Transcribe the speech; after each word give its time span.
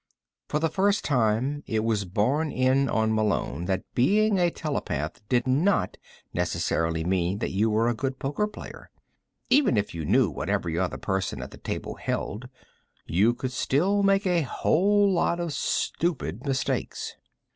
For 0.47 0.57
the 0.57 0.67
first 0.71 1.05
time, 1.05 1.61
it 1.67 1.83
was 1.83 2.05
borne 2.05 2.49
in 2.51 2.89
on 2.89 3.13
Malone 3.13 3.65
that 3.65 3.83
being 3.93 4.39
a 4.39 4.49
telepath 4.49 5.21
did 5.29 5.45
not 5.45 5.95
necessarily 6.33 7.03
mean 7.03 7.37
that 7.37 7.51
you 7.51 7.69
were 7.69 7.87
a 7.87 7.93
good 7.93 8.17
poker 8.17 8.47
player. 8.47 8.89
Even 9.51 9.77
if 9.77 9.93
you 9.93 10.03
knew 10.03 10.31
what 10.31 10.49
every 10.49 10.75
other 10.75 10.97
person 10.97 11.39
at 11.39 11.51
the 11.51 11.57
table 11.59 11.97
held, 11.97 12.49
you 13.05 13.35
could 13.35 13.51
still 13.51 14.01
make 14.01 14.25
a 14.25 14.41
whole 14.41 15.13
lot 15.13 15.39
of 15.39 15.53
stupid 15.53 16.47
mistakes. 16.47 17.13